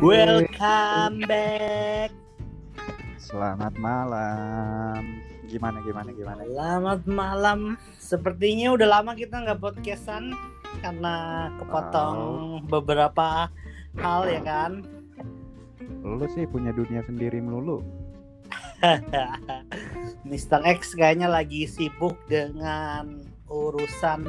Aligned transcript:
Welcome 0.00 1.28
back. 1.28 2.08
Selamat 3.20 3.76
malam. 3.76 5.20
Gimana 5.44 5.84
gimana 5.84 6.08
gimana? 6.16 6.40
Selamat 6.48 7.00
malam. 7.04 7.60
Sepertinya 8.00 8.72
udah 8.72 8.88
lama 8.88 9.12
kita 9.12 9.44
nggak 9.44 9.60
podcastan 9.60 10.32
karena 10.80 11.48
kepotong 11.60 12.64
beberapa 12.72 13.52
hal 14.00 14.22
ya 14.32 14.40
kan. 14.40 14.80
Lu 16.00 16.24
sih 16.32 16.48
punya 16.48 16.72
dunia 16.72 17.04
sendiri 17.04 17.44
melulu. 17.44 17.84
Mr. 20.28 20.64
X 20.64 20.96
kayaknya 20.96 21.28
lagi 21.28 21.68
sibuk 21.68 22.16
dengan 22.32 23.28
urusan 23.44 24.24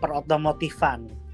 perotomotifan. 0.00 1.27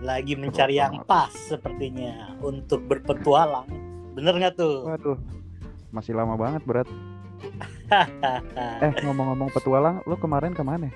Lagi 0.00 0.32
mencari 0.32 0.80
yang 0.80 1.04
pas 1.04 1.28
sepertinya 1.28 2.32
untuk 2.40 2.80
berpetualang. 2.84 3.68
Bener 4.16 4.32
nggak 4.32 4.54
tuh? 4.56 4.88
Waduh, 4.88 5.18
masih 5.90 6.16
lama 6.16 6.34
banget 6.34 6.62
berat. 6.64 6.88
Eh 8.80 8.92
ngomong-ngomong 9.02 9.50
petualang, 9.50 9.98
lu 10.06 10.14
kemarin 10.14 10.54
ke 10.54 10.62
mana? 10.62 10.88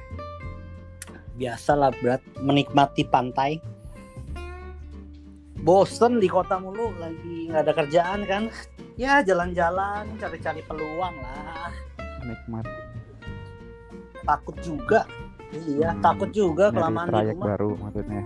Biasalah 1.34 1.90
berat 1.98 2.22
menikmati 2.38 3.02
pantai. 3.02 3.58
Bosen 5.58 6.20
di 6.20 6.28
kota 6.28 6.60
mulu 6.60 6.92
lagi 6.94 7.48
nggak 7.48 7.62
ada 7.64 7.72
kerjaan 7.74 8.20
kan? 8.24 8.42
Ya 8.94 9.24
jalan-jalan 9.26 10.06
cari-cari 10.16 10.62
peluang 10.62 11.16
lah. 11.18 11.72
Nikmat. 12.22 12.62
Takut 14.22 14.56
juga. 14.62 15.02
Iya, 15.50 15.94
Hmm, 15.94 16.02
takut 16.02 16.30
juga 16.30 16.70
kelamaan 16.70 17.10
di 17.10 17.34
rumah. 17.34 17.46
baru 17.50 17.70
maksudnya. 17.74 18.22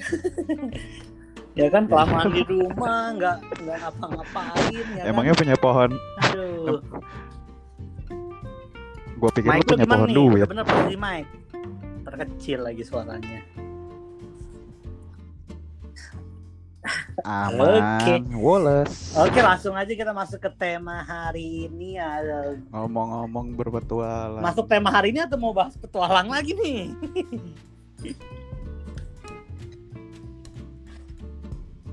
Ya 1.58 1.66
kan 1.66 1.90
kelamaan 1.90 2.30
di 2.30 2.46
rumah 2.46 3.10
nggak 3.10 3.36
nggak 3.58 3.76
ngapa-ngapain 3.82 4.86
ya 4.94 5.02
Emangnya 5.10 5.34
punya 5.34 5.56
pohon? 5.58 5.90
kan? 5.90 6.30
Aduh. 6.30 6.78
Gua 9.18 9.30
pikir 9.34 9.50
Mike 9.50 9.66
lu 9.66 9.70
punya 9.74 9.86
pohon 9.90 10.08
nih? 10.08 10.14
duit. 10.16 10.46
Bener 10.46 10.64
posisi 10.64 10.96
Mike. 10.96 11.30
Terkecil 12.06 12.58
lagi 12.62 12.82
suaranya. 12.86 13.40
Aman. 17.20 17.82
Oke. 18.00 18.14
Wallace. 18.32 19.12
Oke, 19.12 19.44
langsung 19.44 19.76
aja 19.76 19.92
kita 19.92 20.14
masuk 20.16 20.40
ke 20.40 20.50
tema 20.56 21.04
hari 21.04 21.68
ini. 21.68 22.00
Ada 22.00 22.56
Ngomong-ngomong 22.72 23.52
berpetualang. 23.52 24.40
masuk 24.40 24.64
tema 24.64 24.88
hari 24.88 25.12
ini 25.12 25.20
atau 25.20 25.36
mau 25.36 25.52
bahas 25.52 25.76
petualang 25.76 26.30
lagi 26.30 26.56
nih? 26.56 26.94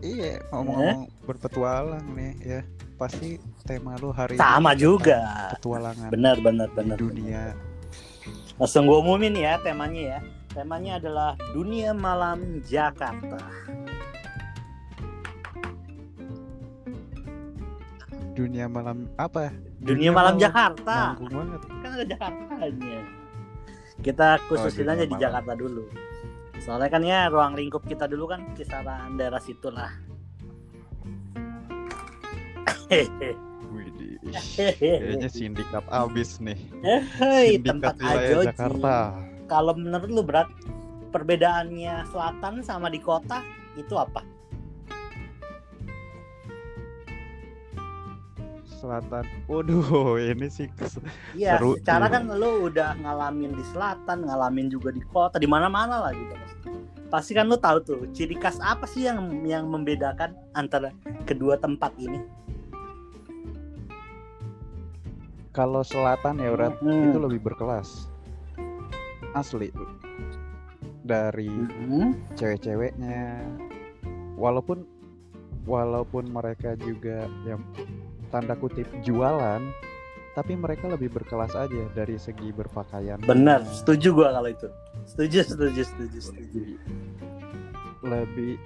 Iya, 0.08 0.40
ngomong-ngomong 0.56 1.12
berpetualang 1.28 2.06
nih 2.16 2.32
ya. 2.40 2.60
Pasti 2.96 3.36
tema 3.68 4.00
lu 4.00 4.10
hari 4.16 4.40
Sama 4.40 4.72
ini 4.74 4.82
juga. 4.82 5.52
Petualangan 5.60 6.10
Benar, 6.10 6.40
benar, 6.40 6.68
di 6.72 6.76
benar. 6.80 6.98
dunia. 6.98 7.44
Langsung 8.58 8.88
gue 8.88 8.98
umumin 8.98 9.36
ya 9.36 9.60
temanya 9.62 10.02
ya. 10.16 10.20
Temanya 10.56 10.98
adalah 10.98 11.32
dunia 11.52 11.92
malam 11.94 12.64
Jakarta. 12.66 13.38
Dunia 18.34 18.66
malam 18.70 19.10
apa? 19.18 19.50
Dunia, 19.78 20.10
malam, 20.10 20.38
Jakarta. 20.42 21.14
Nanggung 21.14 21.30
banget. 21.34 21.62
Kan 21.70 21.90
ada 21.94 22.06
Jakartanya. 22.06 23.00
Kita 24.02 24.28
khususin 24.46 24.86
Oh, 24.86 24.94
dunia 24.94 24.94
aja 24.94 25.06
di 25.06 25.10
malam. 25.10 25.22
Jakarta 25.22 25.52
dulu. 25.54 25.84
Soalnya 26.62 26.90
kan 26.92 27.04
ya 27.06 27.32
ruang 27.32 27.56
lingkup 27.56 27.86
kita 27.86 28.10
dulu 28.10 28.32
kan 28.32 28.44
kisaran 28.58 29.16
daerah 29.16 29.40
situ 29.40 29.70
lah. 29.72 29.92
Widih. 33.72 34.18
Kayaknya 34.80 35.30
sindikat 35.32 35.86
abis 35.92 36.40
nih. 36.40 36.60
Hei, 37.20 37.60
Sindikat 37.60 37.68
tempat 37.68 37.96
wilayah 38.00 38.22
Ajoji. 38.22 38.48
Jakarta. 38.52 38.96
Kalau 39.48 39.74
menurut 39.76 40.10
lu 40.12 40.24
berat 40.24 40.50
perbedaannya 41.12 42.04
selatan 42.12 42.64
sama 42.64 42.92
di 42.92 43.00
kota 43.00 43.44
itu 43.80 43.96
apa? 43.96 44.24
Selatan. 48.78 49.26
Waduh, 49.50 49.82
ini 50.32 50.48
sih 50.48 50.70
kes- 50.72 51.02
Iya, 51.34 51.58
Seru 51.58 51.82
secara 51.82 52.06
kan 52.08 52.30
lu 52.30 52.70
udah 52.70 52.94
ngalamin 52.96 53.52
di 53.52 53.66
selatan, 53.66 54.24
ngalamin 54.24 54.70
juga 54.70 54.94
di 54.94 55.02
kota, 55.02 55.36
di 55.36 55.50
mana-mana 55.50 55.98
lah 56.00 56.14
gitu. 56.14 56.34
Pasti 57.10 57.34
kan 57.34 57.48
lu 57.48 57.58
tahu 57.58 57.78
tuh 57.82 58.00
ciri 58.14 58.38
khas 58.38 58.60
apa 58.60 58.86
sih 58.86 59.08
yang 59.08 59.18
yang 59.42 59.66
membedakan 59.66 60.38
antara 60.54 60.94
kedua 61.26 61.58
tempat 61.58 61.92
ini? 61.98 62.22
kalau 65.50 65.82
selatan 65.82 66.38
ya, 66.38 66.54
Berat, 66.54 66.78
Hmm. 66.78 67.10
itu 67.10 67.18
lebih 67.18 67.42
berkelas. 67.42 68.06
Asli. 69.34 69.74
Dari 71.02 71.50
Hmm. 71.50 72.14
cewek-ceweknya 72.38 73.42
walaupun 74.38 74.86
walaupun 75.66 76.30
mereka 76.30 76.78
juga 76.78 77.26
yang 77.42 77.66
tanda 78.30 78.56
kutip 78.60 78.88
jualan 79.04 79.62
tapi 80.38 80.54
mereka 80.54 80.86
lebih 80.86 81.10
berkelas 81.10 81.58
aja 81.58 81.90
dari 81.98 82.14
segi 82.22 82.54
berpakaian. 82.54 83.18
Benar, 83.26 83.66
setuju 83.66 84.14
gua 84.14 84.30
kalau 84.38 84.50
itu. 84.54 84.70
Setuju, 85.10 85.40
setuju, 85.42 85.82
setuju, 85.82 86.20
setuju. 86.22 86.62
lebih 88.06 88.62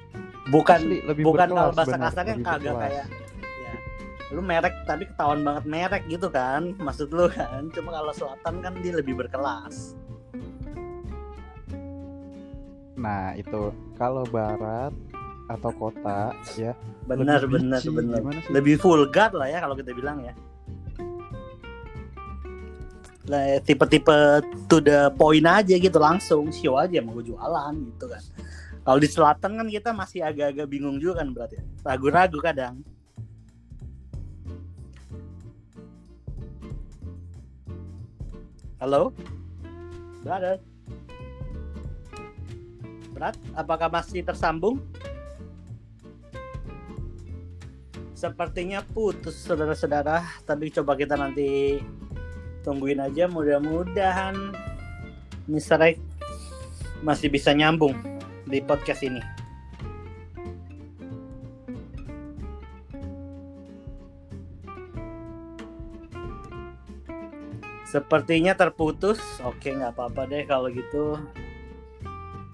Bukan 0.51 0.79
asli, 0.83 0.97
lebih 1.07 1.23
bukan 1.23 1.47
berkelas, 1.47 1.61
kalau 1.63 1.71
bahasa 1.77 1.95
kasarnya 1.95 2.35
kagak 2.43 2.75
kayak 2.75 3.07
ya 3.61 3.75
lu 4.31 4.39
merek 4.39 4.73
tapi 4.87 5.03
ketahuan 5.11 5.43
banget 5.43 5.65
merek 5.67 6.03
gitu 6.07 6.27
kan 6.31 6.71
maksud 6.79 7.11
lu 7.11 7.27
kan. 7.27 7.67
Cuma 7.75 7.91
kalau 7.93 8.13
selatan 8.15 8.63
kan 8.63 8.73
dia 8.79 8.93
lebih 8.95 9.15
berkelas. 9.19 9.95
Nah 12.95 13.35
itu. 13.35 13.75
Kalau 13.99 14.25
barat 14.25 14.95
atau 15.57 15.71
kota 15.75 16.31
ya. 16.55 16.71
Benar 17.07 17.43
lebih 17.43 17.67
benar 17.91 18.41
lebih 18.47 18.75
vulgar 18.79 19.35
lah 19.35 19.47
ya 19.51 19.59
kalau 19.59 19.75
kita 19.75 19.91
bilang 19.91 20.23
ya. 20.23 20.33
Lah 23.29 23.43
ya, 23.47 23.57
tipe-tipe 23.63 24.43
to 24.67 24.81
the 24.81 25.07
point 25.15 25.45
aja 25.45 25.77
gitu 25.77 25.95
langsung 26.01 26.51
show 26.51 26.75
aja 26.75 26.99
mau 26.99 27.21
jualan 27.21 27.73
gitu 27.95 28.05
kan. 28.09 28.23
Kalau 28.81 28.97
di 28.97 29.07
selatan 29.07 29.51
kan 29.61 29.67
kita 29.69 29.93
masih 29.93 30.25
agak-agak 30.25 30.67
bingung 30.67 30.97
juga 30.97 31.21
kan 31.21 31.29
berarti. 31.31 31.61
Ragu-ragu 31.85 32.39
kadang. 32.41 32.81
Halo? 38.81 39.13
Brother? 40.25 40.57
Berat 43.13 43.37
apakah 43.53 43.93
masih 43.93 44.25
tersambung 44.25 44.81
Sepertinya 48.21 48.85
putus 48.85 49.33
saudara-saudara, 49.33 50.21
tapi 50.45 50.69
coba 50.69 50.93
kita 50.93 51.17
nanti 51.17 51.81
tungguin 52.61 53.01
aja 53.01 53.25
mudah-mudahan 53.25 54.37
Mr. 55.49 55.81
X 55.89 55.97
masih 57.01 57.33
bisa 57.33 57.49
nyambung 57.49 57.97
di 58.45 58.61
podcast 58.61 59.01
ini. 59.01 59.17
Sepertinya 67.89 68.53
terputus. 68.53 69.17
Oke, 69.41 69.73
nggak 69.73 69.97
apa-apa 69.97 70.29
deh 70.29 70.45
kalau 70.45 70.69
gitu. 70.69 71.17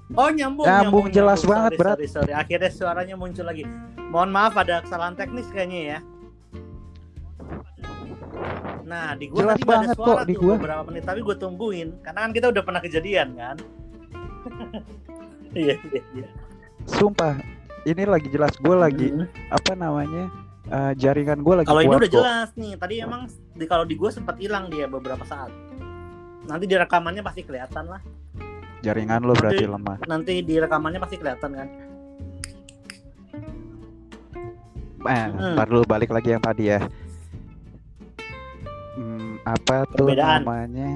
Oh 0.10 0.30
nyambung, 0.30 0.64
Nyambung, 0.64 1.06
jelas 1.10 1.40
nyambung. 1.40 1.52
banget, 1.52 1.70
Sorry, 1.70 1.80
Berat. 1.82 1.98
sorry, 1.98 2.08
sorry. 2.10 2.32
Akhirnya 2.34 2.70
suaranya 2.70 3.16
muncul 3.16 3.44
lagi. 3.44 3.68
Mohon 4.08 4.30
maaf 4.32 4.54
ada 4.56 4.80
kesalahan 4.80 5.14
teknis 5.14 5.48
kayaknya 5.48 5.82
ya. 5.84 6.00
Nah, 8.84 9.12
di 9.14 9.28
gua 9.28 9.40
Jelas 9.44 9.54
tadi 9.54 9.62
nggak 9.62 9.68
ada 9.68 9.76
banget 9.84 9.96
suara 9.98 10.08
kok 10.08 10.20
di 10.22 10.34
tuh 10.34 10.42
gua. 10.42 10.54
beberapa 10.56 10.82
menit, 10.86 11.04
tapi 11.04 11.20
gue 11.20 11.36
tungguin 11.36 11.88
karena 12.00 12.20
kan 12.22 12.32
kita 12.32 12.48
udah 12.48 12.64
pernah 12.64 12.82
kejadian 12.82 13.28
kan. 13.34 13.56
Iya, 15.50 15.74
iya, 15.90 16.02
iya. 16.14 16.28
sumpah 16.86 17.40
ini 17.82 18.04
lagi 18.04 18.28
jelas 18.28 18.52
gue 18.54 18.76
lagi 18.78 19.10
Hmm. 19.10 19.26
apa 19.50 19.74
namanya 19.74 20.28
eh, 20.68 20.94
jaringan 20.94 21.40
gue 21.40 21.56
lagi 21.56 21.66
Kalau 21.66 21.82
ini 21.82 21.96
udah 21.96 22.04
kok. 22.06 22.14
jelas 22.14 22.50
nih. 22.54 22.74
Tadi 22.76 22.96
emang 23.00 23.22
di 23.52 23.66
kalau 23.66 23.82
di 23.82 23.96
gue 23.96 24.08
sempat 24.08 24.38
hilang 24.38 24.68
dia 24.68 24.86
beberapa 24.86 25.24
saat. 25.24 25.50
Nanti 26.44 26.64
di 26.64 26.76
rekamannya 26.76 27.20
pasti 27.22 27.42
kelihatan 27.42 27.90
lah. 27.90 28.04
Jaringan 28.80 29.22
lo 29.22 29.34
berarti 29.34 29.64
Nanti- 29.64 29.74
lemah 29.74 29.98
Nanti 30.06 30.34
di 30.42 30.56
rekamannya 30.56 31.00
pasti 31.00 31.16
kelihatan 31.16 31.52
kan. 31.54 31.68
eh, 35.00 35.26
Hmm. 35.30 35.56
ntar 35.56 35.66
dulu 35.66 35.84
balik 35.86 36.10
lagi 36.10 36.30
yang 36.30 36.42
tadi 36.42 36.68
ya 36.68 36.82
Hmm, 38.94 39.38
apa 39.44 39.86
tuh 39.88 40.10
Perbedaan. 40.10 40.42
namanya 40.42 40.90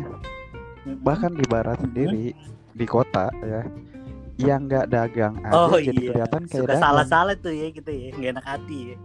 Mm-mm. 0.82 1.00
bahkan 1.00 1.32
di 1.32 1.46
barat 1.46 1.78
sendiri 1.80 2.34
di 2.72 2.86
kota 2.86 3.30
ya 3.40 3.62
yang 4.42 4.66
nggak 4.66 4.90
dagang 4.90 5.38
aja 5.40 5.54
Oh 5.56 5.78
jadi 5.78 6.02
iya, 6.02 6.10
kelihatan 6.12 6.42
kayak 6.44 6.66
suka 6.66 6.76
salah-salah 6.76 7.36
tuh 7.36 7.54
ya 7.54 7.70
gitu 7.70 7.88
ya, 7.88 8.10
nggak 8.12 8.32
enak 8.32 8.46
hati 8.48 8.78
ya. 8.84 8.98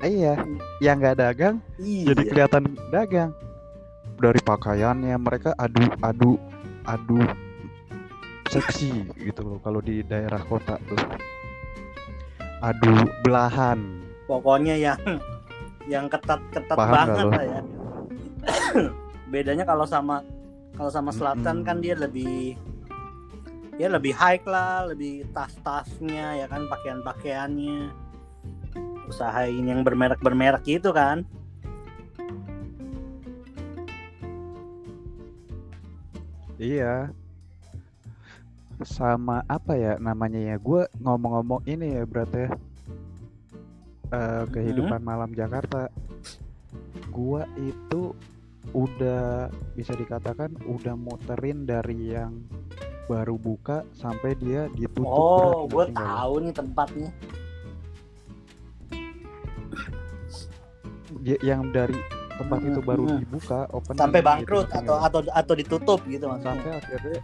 Iya, 0.00 0.32
yang 0.80 0.96
nggak 0.98 1.16
dagang 1.16 1.56
Iya. 1.76 2.12
jadi 2.12 2.22
kelihatan 2.26 2.62
dagang. 2.90 3.30
Dari 4.20 4.40
pakaiannya 4.44 5.16
mereka 5.16 5.56
adu 5.56 5.80
adu 6.04 6.36
adu 6.84 7.24
seksi 8.52 9.08
gitu 9.16 9.40
loh 9.40 9.58
kalau 9.64 9.80
di 9.80 10.04
daerah 10.04 10.44
kota 10.44 10.76
tuh. 10.84 11.00
Adu 12.60 13.08
belahan. 13.24 14.04
Pokoknya 14.28 14.76
yang 14.76 15.00
yang 15.88 16.04
ketat-ketat 16.12 16.76
Paham 16.76 16.92
banget 16.92 17.26
lah 17.32 17.44
ya. 17.48 17.60
Bedanya 19.32 19.64
kalau 19.64 19.88
sama 19.88 20.20
kalau 20.76 20.92
sama 20.92 21.16
selatan 21.16 21.64
Mm-mm. 21.64 21.66
kan 21.66 21.76
dia 21.80 21.96
lebih 21.96 22.60
ya 23.80 23.88
lebih 23.88 24.12
high 24.12 24.44
lah, 24.44 24.84
lebih 24.92 25.24
tas-tasnya 25.32 26.44
ya 26.44 26.46
kan 26.46 26.68
pakaian-pakaiannya. 26.68 27.88
Usahain 29.08 29.64
yang 29.64 29.80
bermerek-bermerek 29.80 30.60
gitu 30.68 30.92
kan. 30.92 31.24
Iya. 36.60 37.08
Sama 38.84 39.40
apa 39.48 39.76
ya 39.76 39.96
namanya 39.96 40.36
ya? 40.36 40.56
Gue 40.56 40.84
ngomong-ngomong 41.00 41.64
ini 41.64 41.96
ya 41.96 42.04
berarti 42.04 42.44
ya. 42.44 42.50
Eh, 44.10 44.44
kehidupan 44.50 45.00
malam 45.00 45.30
Jakarta. 45.32 45.86
Gua 47.10 47.46
itu 47.56 48.12
udah 48.70 49.48
bisa 49.72 49.94
dikatakan 49.96 50.52
udah 50.66 50.94
muterin 50.94 51.64
dari 51.64 52.12
yang 52.12 52.42
baru 53.06 53.34
buka 53.34 53.82
sampai 53.94 54.34
dia 54.38 54.66
ditutup. 54.70 55.10
Oh, 55.10 55.66
gue 55.66 55.90
tahu 55.90 56.32
nih 56.42 56.54
tempatnya. 56.54 57.10
Ya- 61.22 61.42
Yang 61.42 61.62
dari 61.74 61.98
tempat 62.40 62.58
itu 62.62 62.80
baru 62.80 63.04
Hmm. 63.04 63.20
dibuka, 63.20 63.60
open 63.70 63.92
Sampai 63.94 64.20
bangkrut 64.20 64.68
atau 64.70 64.96
atau 64.98 65.20
atau 65.26 65.54
ditutup 65.54 66.00
gitu 66.04 66.24
maksudnya. 66.24 66.56
sampai 66.56 66.70
akhirnya 66.74 67.20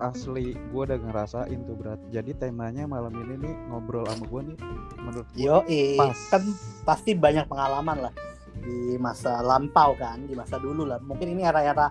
asli 0.00 0.56
gue 0.56 0.82
udah 0.82 0.96
ngerasain 0.98 1.60
tuh 1.60 1.76
berat 1.76 2.00
jadi 2.08 2.32
temanya 2.32 2.88
malam 2.88 3.12
ini 3.12 3.36
nih 3.36 3.54
ngobrol 3.68 4.08
sama 4.08 4.24
gue 4.24 4.40
nih 4.48 4.56
menurut 4.96 5.26
gue 5.28 5.44
Yo, 5.44 5.60
pas 5.98 6.16
kan 6.30 6.42
pasti 6.86 7.12
banyak 7.12 7.44
pengalaman 7.44 8.08
lah 8.08 8.12
di 8.56 8.96
masa 8.96 9.40
lampau 9.40 9.92
kan, 9.94 10.20
di 10.22 10.36
masa 10.36 10.56
dulu 10.56 10.84
lah. 10.84 11.00
Mungkin 11.00 11.32
ini 11.32 11.40
era-era 11.40 11.88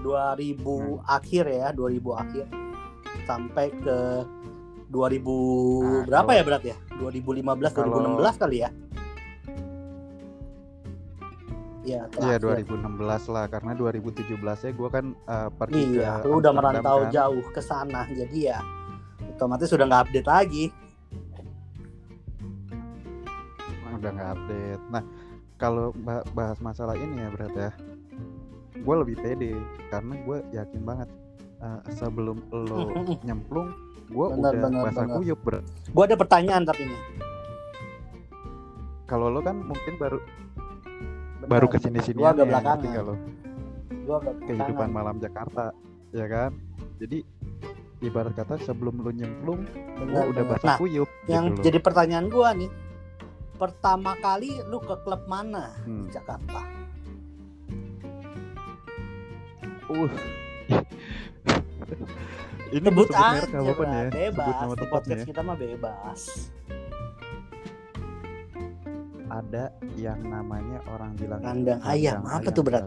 2000 0.00 1.02
akhir 1.02 1.44
ya, 1.44 1.68
2000 1.70 1.90
akhir 2.14 2.46
sampai 3.24 3.66
ke 3.74 3.98
2000 4.86 5.34
Nah, 5.82 6.06
berapa 6.06 6.22
kalau- 6.24 6.38
ya 6.38 6.42
berat 6.44 6.62
ya? 6.64 6.76
2015 6.94 7.72
kalau- 7.74 7.98
2016 7.98 8.34
kali 8.36 8.56
ya? 8.62 8.70
Ya, 11.84 12.08
Iya 12.16 12.40
terakhir. 12.40 12.64
2016 12.64 12.96
lah 13.28 13.44
karena 13.46 13.72
2017 13.74 14.24
ya 14.58 14.72
gue 14.72 14.88
kan 14.88 15.04
eh, 15.12 15.48
pergi 15.52 15.82
Iya, 15.94 16.12
ke 16.18 16.26
lu 16.26 16.40
udah 16.40 16.52
merantau 16.52 16.98
kan. 17.02 17.12
jauh 17.12 17.44
ke 17.46 17.60
sana, 17.60 18.08
jadi 18.08 18.38
ya 18.50 18.58
otomatis 19.30 19.68
sudah 19.68 19.84
nggak 19.84 20.02
update 20.04 20.24
lagi. 20.26 20.64
udah 23.94 24.10
nggak 24.12 24.30
update 24.32 24.82
nah 24.90 25.02
kalau 25.56 25.88
ba- 25.96 26.26
bahas 26.34 26.58
masalah 26.58 26.92
ini 26.94 27.14
ya 27.16 27.28
berat 27.30 27.54
ya 27.54 27.70
gue 28.76 28.94
lebih 28.98 29.16
pede 29.16 29.56
karena 29.88 30.14
gue 30.18 30.36
yakin 30.52 30.82
banget 30.82 31.08
eh, 31.58 31.80
sebelum 31.90 32.36
lo 32.50 32.92
nyemplung 33.22 33.72
gue 34.06 34.26
udah 34.30 34.52
benar, 34.52 34.84
basah 34.84 35.04
benar. 35.04 35.16
kuyup 35.16 35.40
berat 35.40 35.64
Gua 35.88 36.04
ada 36.04 36.16
pertanyaan 36.16 36.62
tapi 36.62 36.84
nih. 36.84 37.00
kalau 39.04 39.28
lo 39.28 39.40
kan 39.40 39.56
mungkin 39.56 39.94
baru 39.96 40.20
Baru 41.44 41.66
ke 41.66 41.76
sini 41.76 41.98
sini 41.98 42.18
Gua 42.18 42.30
agak 42.30 42.46
belakangan. 42.46 43.02
lo. 43.02 43.14
Gua 44.02 44.16
agak 44.18 44.34
kehidupan 44.42 44.88
malam 44.88 45.16
Jakarta 45.16 45.70
ya 46.10 46.26
kan? 46.26 46.50
Jadi 46.96 47.18
ibarat 48.00 48.32
kata 48.32 48.60
sebelum 48.60 48.98
lu 48.98 49.10
nyemplung 49.10 49.64
gua 50.04 50.22
udah 50.26 50.44
basah 50.46 50.66
Nah, 50.66 50.76
kuyup 50.76 51.08
yang 51.26 51.44
gitu 51.46 51.54
loh. 51.54 51.64
jadi 51.64 51.78
pertanyaan 51.80 52.26
gua 52.28 52.52
nih 52.52 52.68
pertama 53.54 54.12
kali 54.18 54.60
lu 54.62 54.78
ke 54.78 54.94
klub 55.00 55.24
mana 55.24 55.72
Hmm. 55.82 56.04
di 56.04 56.10
Jakarta? 56.10 56.60
Uh. 59.86 60.10
Ini 62.66 62.82
sebut 62.82 63.06
merek 63.06 63.46
aja 63.46 63.70
apa 63.70 63.84
ya 63.86 64.02
bebas. 64.10 64.42
sebut 64.42 64.54
nama 64.58 64.74
di 64.74 64.86
podcast 64.88 65.14
ya. 65.16 65.26
kita 65.26 65.40
mah 65.40 65.54
bebas 65.54 66.20
ada 69.34 69.74
yang 69.98 70.22
namanya 70.22 70.78
orang 70.94 71.18
bilang 71.18 71.42
Kandang 71.42 71.80
ayam. 71.82 72.22
Apa 72.22 72.48
tuh, 72.54 72.62
Berat? 72.62 72.86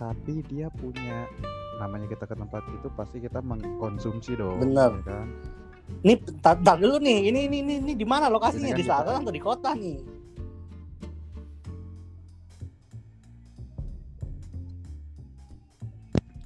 tapi 0.00 0.40
dia 0.48 0.72
punya 0.72 1.28
namanya 1.76 2.08
kita 2.08 2.24
ke 2.24 2.32
tempat 2.32 2.64
itu 2.72 2.88
pasti 2.96 3.20
kita 3.20 3.44
mengkonsumsi 3.44 4.32
dong 4.32 4.56
Bener. 4.56 4.96
ya 4.96 5.04
kan 5.04 5.28
ini 6.00 6.14
tar, 6.40 6.56
dulu 6.80 6.96
nih 6.96 7.28
ini 7.28 7.40
ini 7.52 7.56
ini, 7.60 7.74
ini 7.84 7.92
di 7.92 8.06
mana 8.08 8.32
lokasinya 8.32 8.72
kan 8.72 8.78
di 8.80 8.80
kita- 8.80 8.88
selatan 8.96 9.20
atau 9.20 9.32
di 9.36 9.42
kota 9.44 9.70
nih 9.76 9.98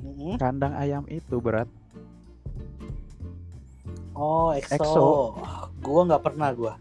Mm-mm. 0.02 0.34
kandang 0.42 0.74
ayam 0.74 1.06
itu 1.06 1.38
berat 1.38 1.70
Oh, 4.14 4.54
EXO. 4.54 4.74
EXO. 4.78 5.08
Gua 5.82 6.00
nggak 6.06 6.22
pernah 6.22 6.48
gua. 6.54 6.74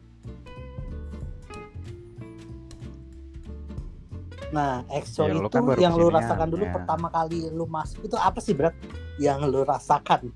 Nah, 4.54 4.86
EXO 4.86 5.26
Ya, 5.26 5.34
itu 5.34 5.50
kan 5.50 5.66
yang 5.82 5.98
lu 5.98 6.14
rasakan 6.14 6.48
dulu 6.54 6.66
ya. 6.70 6.74
pertama 6.78 7.08
kali 7.10 7.50
lu 7.50 7.66
masuk 7.66 8.06
itu 8.06 8.14
apa 8.14 8.38
sih, 8.38 8.54
Berat? 8.54 8.78
Yang 9.18 9.40
lu 9.50 9.62
rasakan? 9.66 10.30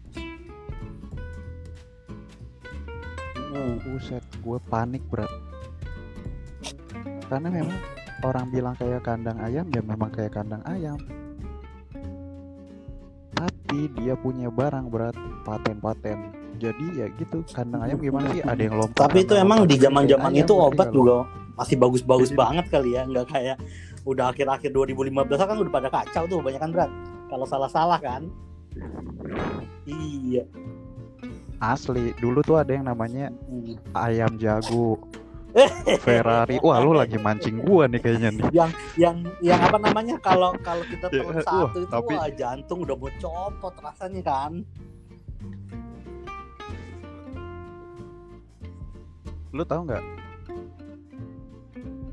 Hmm. 3.53 3.77
Buset, 3.85 4.21
gue 4.41 4.57
panik 4.69 5.01
berat. 5.09 5.29
Karena 7.25 7.49
memang 7.49 7.77
orang 8.21 8.45
bilang 8.54 8.75
kayak 8.77 9.01
kandang 9.01 9.37
ayam 9.42 9.66
ya 9.73 9.81
memang 9.81 10.09
kayak 10.13 10.33
kandang 10.33 10.61
ayam. 10.66 10.97
Tapi 13.37 13.89
dia 13.97 14.13
punya 14.18 14.49
barang 14.49 14.89
berat 14.89 15.18
paten-paten. 15.45 16.46
Jadi 16.57 16.85
ya 16.95 17.07
gitu 17.14 17.45
kandang 17.47 17.81
ayam 17.81 17.97
gimana 17.97 18.28
sih? 18.30 18.42
Ada 18.42 18.61
yang 18.61 18.76
lompat. 18.76 18.97
Tapi 18.99 19.18
itu 19.21 19.33
emang 19.33 19.64
di 19.64 19.76
sini, 19.76 19.83
zaman-zaman 19.85 20.31
kayak 20.31 20.42
itu 20.42 20.54
ayam, 20.54 20.68
obat 20.68 20.87
juga 20.90 21.16
masih 21.54 21.76
bagus-bagus 21.76 22.30
Jadi- 22.30 22.40
banget 22.40 22.66
kali 22.68 22.90
ya, 22.94 23.02
nggak 23.04 23.26
kayak 23.28 23.57
udah 24.04 24.26
akhir-akhir 24.30 24.69
2015 24.71 25.44
kan 25.44 25.57
udah 25.57 25.73
pada 25.73 25.90
kacau 25.90 26.23
tuh 26.26 26.40
banyak 26.40 26.57
kan 26.57 26.71
berat. 26.71 26.92
Kalau 27.28 27.45
salah-salah 27.45 27.99
kan. 27.99 28.21
Iya. 29.83 30.44
Asli, 31.57 32.14
dulu 32.16 32.40
tuh 32.42 32.56
ada 32.56 32.69
yang 32.69 32.85
namanya 32.85 33.33
Hmm. 33.49 33.73
ayam 33.92 34.37
jago, 34.37 35.02
Ferrari. 36.06 36.61
Wah, 36.61 36.78
lu 36.78 36.94
lagi 36.94 37.18
mancing 37.18 37.57
gua 37.59 37.90
nih 37.90 37.97
kayaknya 37.97 38.30
nih. 38.31 38.45
yang 38.54 38.69
yang 38.95 39.18
yang 39.42 39.59
apa 39.59 39.78
namanya 39.78 40.16
kalau 40.19 40.54
kalau 40.61 40.85
kita 40.85 41.09
wah, 41.18 41.42
satu 41.42 41.81
itu 41.81 41.90
tapi- 41.90 42.14
wah 42.14 42.30
jantung 42.31 42.85
udah 42.85 42.94
mau 42.94 43.09
copot 43.18 43.73
rasanya 43.76 44.21
kan 44.21 44.61
Lu 49.51 49.63
tahu 49.63 49.81
nggak? 49.87 50.04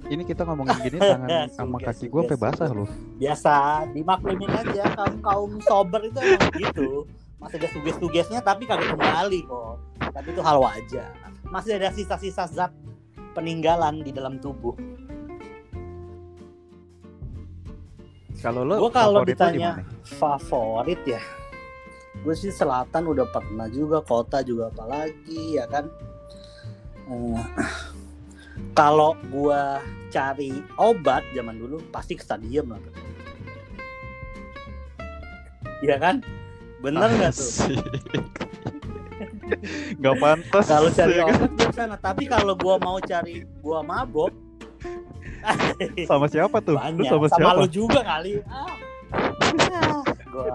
Ini 0.05 0.23
kita 0.29 0.45
ngomongin 0.45 0.77
gini 0.85 0.99
tangan 1.17 1.49
sama 1.49 1.81
kaki 1.81 2.13
suges, 2.13 2.29
sampai 2.29 2.37
basah 2.37 2.69
loh. 2.69 2.91
biasa 3.17 3.89
dimaklumin 3.97 4.53
aja 4.53 4.85
kaum 4.93 5.17
kaum 5.25 5.53
sober 5.65 6.05
itu 6.05 6.19
emang 6.21 6.53
gitu. 6.61 6.89
Masih 7.41 7.57
ada 7.61 7.69
tugas-tugasnya 7.73 8.41
tapi 8.45 8.69
kagak 8.69 8.93
kembali 8.93 9.41
kok 9.49 9.75
tapi 10.13 10.29
itu 10.31 10.43
hal 10.45 10.61
wajar. 10.61 11.13
Masih 11.49 11.81
ada 11.81 11.89
sisa-sisa 11.91 12.45
zat 12.47 12.73
peninggalan 13.33 14.05
di 14.05 14.13
dalam 14.13 14.37
tubuh. 14.39 14.77
Kalau 18.45 18.61
lu 18.61 18.77
Gua 18.77 18.93
kalau 18.93 19.25
lu 19.25 19.29
ditanya 19.33 19.81
favorit 20.05 21.01
ya 21.09 21.23
gue 22.25 22.33
sih 22.33 22.49
selatan 22.49 23.11
udah 23.11 23.29
pernah 23.29 23.69
juga 23.69 24.01
kota 24.01 24.41
juga 24.41 24.73
apalagi 24.73 25.61
ya 25.61 25.69
kan 25.69 25.91
Eh, 27.05 27.43
kalau 28.73 29.13
gua 29.29 29.83
cari 30.09 30.63
obat 30.79 31.23
zaman 31.35 31.55
dulu 31.55 31.83
pasti 31.91 32.15
ke 32.15 32.23
stadium 32.23 32.71
lah 32.71 32.79
Iya 35.83 35.97
kan 35.99 36.23
bener 36.81 37.09
nggak 37.11 37.33
tuh. 37.33 37.51
Nggak 40.01 40.15
pantas. 40.17 40.65
kalau 40.69 40.91
cari 40.91 41.13
ya 41.15 41.25
kan? 41.25 41.35
obat 41.35 41.51
gue 41.53 41.71
sana 41.73 41.97
tapi 41.99 42.23
kalau 42.25 42.55
gua 42.57 42.77
mau 42.79 42.99
cari 43.01 43.45
gua 43.61 43.81
mabok 43.81 44.33
Sama 46.09 46.25
siapa 46.25 46.57
tuh? 46.65 46.73
Lu 46.73 46.81
Banyak. 46.81 47.05
sama, 47.05 47.27
Sama, 47.29 47.37
siapa? 47.37 47.61
lu 47.61 47.69
juga 47.69 48.01
kali. 48.01 48.41
Ah. 48.49 48.73
Ah, 49.77 50.01
gua 50.33 50.47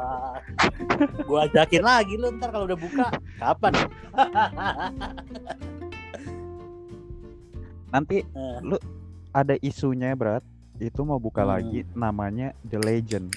gua 1.24 1.40
ajakin 1.46 1.84
lagi 1.86 2.14
lu 2.18 2.34
ntar 2.36 2.50
kalau 2.50 2.66
udah 2.66 2.80
buka. 2.80 3.08
Kapan? 3.38 3.74
Nanti 7.90 8.22
Eh, 8.22 8.60
ada 9.32 9.56
isunya, 9.60 10.14
Brat. 10.14 10.46
Itu 10.80 11.04
mau 11.04 11.20
buka 11.20 11.44
Hmm. 11.44 11.52
lagi 11.54 11.80
namanya 11.92 12.56
The 12.64 12.80
Legend. 12.80 13.28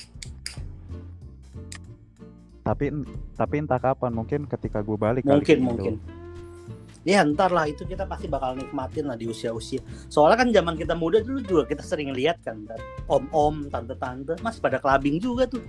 Tapi 2.62 2.94
tapi 3.34 3.54
entah 3.58 3.76
kapan, 3.76 4.14
mungkin 4.14 4.46
ketika 4.46 4.78
gue 4.78 4.94
balik 4.94 5.26
kali 5.26 5.42
mungkin 5.42 5.58
Indo. 5.58 5.66
mungkin. 5.66 5.94
Ya 7.02 7.26
ntar 7.26 7.50
lah 7.50 7.66
itu 7.66 7.82
kita 7.82 8.06
pasti 8.06 8.30
bakal 8.30 8.54
nikmatin 8.54 9.10
lah 9.10 9.18
di 9.18 9.26
usia-usia. 9.26 9.82
Soalnya 10.06 10.38
kan 10.38 10.48
zaman 10.54 10.78
kita 10.78 10.94
muda 10.94 11.18
dulu 11.18 11.42
juga 11.42 11.62
kita 11.66 11.82
sering 11.82 12.14
lihat 12.14 12.38
kan 12.46 12.62
om-om, 13.10 13.66
tante-tante 13.66 14.38
masih 14.38 14.62
pada 14.62 14.78
clubbing 14.78 15.18
juga 15.18 15.50
tuh. 15.50 15.66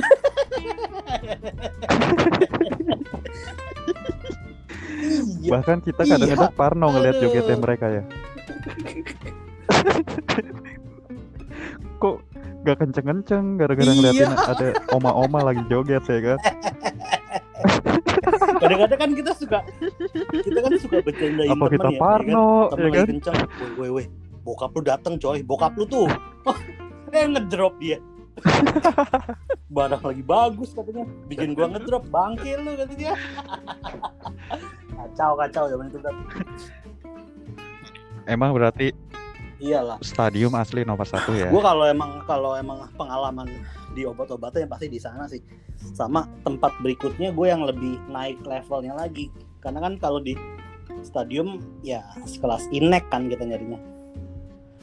iya. 5.40 5.50
Bahkan 5.56 5.78
kita 5.80 6.02
Iya. 6.04 6.10
kadang-kadang 6.14 6.52
parno 6.54 6.86
ngeliat 6.92 7.16
Aduh. 7.16 7.22
jogetnya 7.26 7.56
mereka 7.56 7.86
ya. 7.88 8.02
Kok 11.98 12.16
gak 12.62 12.76
kenceng-kenceng 12.78 13.44
gara-gara 13.56 13.88
Iya. 13.88 13.96
ngeliatin 13.96 14.30
ada 14.36 14.66
oma-oma 14.92 15.40
lagi 15.42 15.62
joget 15.66 16.04
ya 16.04 16.20
kan? 16.20 16.38
Kadang-kadang 18.60 18.98
kan 19.00 19.10
kita 19.16 19.32
suka 19.32 19.58
kita 20.30 20.58
kan 20.60 20.72
suka 20.76 20.96
bercandain 21.00 21.48
Apa 21.48 21.64
kita 21.68 21.88
ya, 21.88 21.92
ya 21.92 21.96
kan? 21.96 22.00
parno 22.00 22.48
ya 22.76 22.90
kan? 22.92 23.06
kenceng, 23.08 23.38
weh 23.76 23.90
weh 23.90 24.06
bokap 24.40 24.72
lu 24.72 24.80
dateng 24.80 25.14
coy, 25.16 25.40
bokap 25.40 25.72
lu 25.76 25.84
tuh, 25.84 26.08
eh 27.16 27.24
ngedrop 27.24 27.76
dia. 27.76 28.00
Barang 29.76 30.02
lagi 30.02 30.22
bagus 30.24 30.74
katanya, 30.74 31.06
bikin 31.30 31.54
gua 31.54 31.70
ngedrop, 31.70 32.04
bangke 32.10 32.58
lu 32.58 32.74
kata 32.74 32.94
dia. 32.98 33.14
kacau 34.98 35.32
kacau 35.38 35.64
zaman 35.70 35.86
itu 35.88 35.98
kan. 36.02 36.14
Emang 38.28 38.52
berarti 38.52 38.92
Iyalah, 39.60 40.00
stadium 40.00 40.56
asli 40.56 40.88
nomor 40.88 41.04
satu 41.04 41.36
ya? 41.36 41.52
gua 41.52 41.60
kalau 41.60 41.84
emang 41.84 42.24
kalau 42.24 42.56
emang 42.56 42.88
pengalaman 42.96 43.44
di 43.92 44.08
obat-obatan 44.08 44.64
yang 44.64 44.72
pasti 44.72 44.88
di 44.88 45.00
sana 45.00 45.28
sih. 45.28 45.42
Sama 45.96 46.28
tempat 46.44 46.76
berikutnya 46.84 47.32
gue 47.32 47.46
yang 47.48 47.64
lebih 47.64 47.96
naik 48.12 48.40
levelnya 48.44 48.92
lagi, 48.96 49.32
karena 49.64 49.80
kan 49.80 49.96
kalau 49.96 50.20
di 50.20 50.36
stadium 51.00 51.60
ya 51.80 52.04
sekelas 52.24 52.68
inek 52.72 53.08
kan 53.08 53.28
kita 53.28 53.44
nyarinya. 53.44 53.80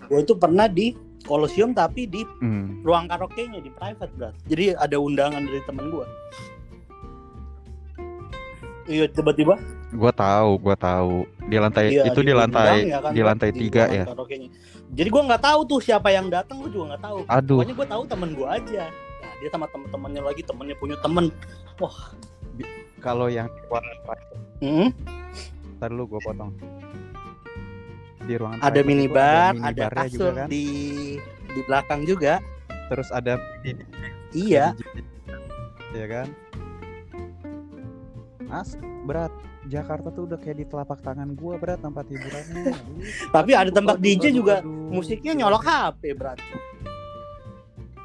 Gue 0.09 0.23
itu 0.23 0.33
pernah 0.37 0.65
di 0.69 0.93
Colosseum 1.25 1.73
tapi 1.73 2.05
di 2.05 2.21
Hmm. 2.39 2.85
ruang 2.85 3.07
karaoke-nya 3.07 3.59
di 3.59 3.71
private 3.71 4.11
berat. 4.15 4.35
Jadi 4.45 4.75
ada 4.75 4.97
undangan 4.99 5.41
dari 5.41 5.61
temen 5.65 5.89
gue. 5.89 6.05
Iya 8.87 9.05
tiba-tiba 9.11 9.59
Gua 9.87 10.11
tahu, 10.11 10.59
gua 10.59 10.75
tahu. 10.75 11.23
Di 11.47 11.55
lantai 11.55 11.95
iya, 11.95 12.11
itu 12.11 12.19
di 12.19 12.27
diundang 12.27 12.51
lantai 12.51 12.91
ya 12.91 12.99
kan, 12.99 13.11
di 13.15 13.21
lantai 13.23 13.49
di 13.55 13.59
tiga 13.63 13.83
ya. 13.87 14.03
karaoke-nya. 14.03 14.49
Jadi 14.91 15.07
gue 15.07 15.23
nggak 15.31 15.43
tahu 15.43 15.59
tuh 15.63 15.79
siapa 15.79 16.11
yang 16.11 16.27
datang, 16.27 16.59
gue 16.59 16.71
juga 16.71 16.95
nggak 16.95 17.03
tahu. 17.07 17.17
Aduh, 17.23 17.63
Pokoknya 17.63 17.75
gue 17.75 17.87
tahu 17.87 18.03
temen 18.07 18.29
gue 18.35 18.47
aja. 18.47 18.83
Nah, 18.91 19.31
dia 19.39 19.49
sama 19.51 19.65
temen-temennya 19.71 20.21
lagi, 20.23 20.41
temennya 20.43 20.75
punya 20.75 20.95
temen. 20.99 21.31
kalau 22.97 23.29
yang 23.29 23.45
di 23.47 23.61
ruangan 23.69 23.97
private, 24.03 24.39
Hmm, 24.57 24.89
ntar 25.77 25.93
lu 25.93 26.09
gua 26.09 26.17
potong. 26.19 26.51
Di 28.27 28.35
ruangan 28.35 28.59
ada 28.59 28.81
minibar, 28.83 29.55
ada 29.55 29.87
minibarnya 29.87 29.87
juga 29.87 29.87
kasur 30.03 30.33
kan. 30.35 30.47
di 30.51 30.65
di 31.47 31.61
belakang 31.63 32.01
juga. 32.03 32.33
Terus 32.87 33.09
ada 33.11 33.39
Iya. 34.31 34.75
ya 35.95 36.05
kan? 36.05 36.27
As 38.47 38.75
berat 39.03 39.31
Jakarta 39.67 40.07
tuh 40.11 40.23
udah 40.23 40.39
kayak 40.39 40.63
di 40.63 40.65
telapak 40.67 41.03
tangan 41.03 41.35
gua 41.35 41.59
berat 41.59 41.83
tempat 41.83 42.07
hiburannya. 42.07 42.71
Tapi 43.35 43.51
ada 43.51 43.71
tempat 43.71 43.99
aduh, 43.99 44.03
DJ 44.07 44.31
aduh, 44.31 44.35
juga 44.39 44.55
aduh. 44.63 44.91
musiknya 44.91 45.33
nyolok 45.35 45.63
HP 45.67 46.15
berat. 46.15 46.39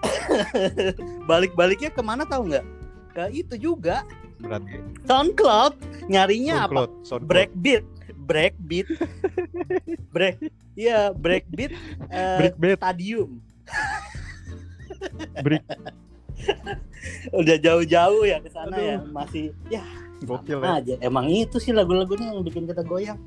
Balik-baliknya 1.30 1.90
ke 1.90 2.02
mana 2.02 2.26
tahu 2.26 2.50
nggak? 2.50 2.66
Ke 3.14 3.24
itu 3.30 3.54
juga 3.54 4.02
berarti 4.42 4.82
SoundCloud 5.06 5.74
nyarinya 6.10 6.66
apa? 6.66 6.70
SoundCloud, 6.74 6.90
SoundCloud. 7.06 7.30
Breakbeat, 7.30 7.84
breakbeat, 8.22 8.86
break, 10.08 10.36
iya 10.72 11.10
breakbeat, 11.10 11.72
eh, 12.08 12.38
Breakbeat, 12.38 12.78
stadium. 12.78 13.30
break 15.38 15.64
Udah 17.32 17.56
jauh-jauh 17.56 18.22
ya 18.22 18.38
ke 18.38 18.48
sana 18.48 18.74
ya 18.74 18.96
masih 19.04 19.50
ya 19.68 19.82
gokil 20.22 20.58
ya. 20.58 20.78
aja. 20.78 20.94
Emang 21.00 21.26
itu 21.26 21.58
sih 21.58 21.70
lagu-lagunya 21.70 22.30
yang 22.30 22.40
bikin 22.40 22.64
kita 22.64 22.82
goyang. 22.82 23.18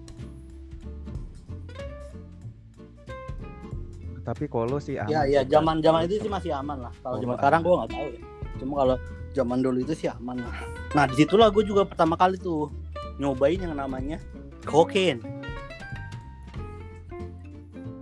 Tapi 4.26 4.50
kalau 4.50 4.80
sih 4.80 4.98
aman 4.98 5.12
Ya 5.12 5.22
ya 5.24 5.42
Brat. 5.44 5.54
zaman-zaman 5.54 6.02
itu 6.10 6.18
sih 6.20 6.32
masih 6.32 6.52
aman 6.52 6.82
lah. 6.82 6.94
Kalau 7.00 7.16
Oh, 7.16 7.22
zaman 7.22 7.30
aman. 7.30 7.40
sekarang 7.40 7.60
gua 7.62 7.76
nggak 7.78 7.92
tahu 7.94 8.08
ya. 8.10 8.22
Cuma 8.56 8.74
kalau 8.80 8.96
zaman 9.36 9.58
dulu 9.62 9.78
itu 9.80 9.94
sih 9.94 10.08
aman 10.10 10.38
lah. 10.42 10.56
Nah 10.96 11.04
di 11.06 11.16
situlah 11.16 11.52
gue 11.52 11.62
juga 11.62 11.84
pertama 11.84 12.16
kali 12.16 12.40
tuh 12.40 12.72
nyobain 13.16 13.60
yang 13.60 13.76
namanya 13.76 14.18
kokain. 14.66 15.18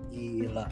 Gila. 0.10 0.66